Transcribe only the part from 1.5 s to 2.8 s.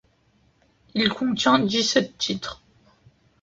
dix-sept titres.